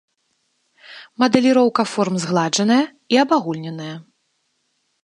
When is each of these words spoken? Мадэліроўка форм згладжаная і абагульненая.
Мадэліроўка 1.23 1.83
форм 1.93 2.15
згладжаная 2.25 2.81
і 3.17 3.21
абагульненая. 3.27 3.95